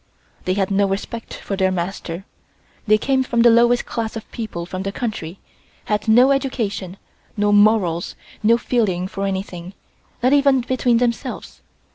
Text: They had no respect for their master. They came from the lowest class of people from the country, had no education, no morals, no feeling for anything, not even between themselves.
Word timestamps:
They 0.45 0.55
had 0.55 0.71
no 0.71 0.87
respect 0.87 1.31
for 1.35 1.55
their 1.55 1.71
master. 1.71 2.25
They 2.87 2.97
came 2.97 3.21
from 3.21 3.43
the 3.43 3.51
lowest 3.51 3.85
class 3.85 4.15
of 4.15 4.31
people 4.31 4.65
from 4.65 4.81
the 4.81 4.91
country, 4.91 5.37
had 5.85 6.07
no 6.07 6.31
education, 6.31 6.97
no 7.37 7.51
morals, 7.51 8.15
no 8.41 8.57
feeling 8.57 9.07
for 9.07 9.27
anything, 9.27 9.75
not 10.23 10.33
even 10.33 10.61
between 10.61 10.97
themselves. 10.97 11.61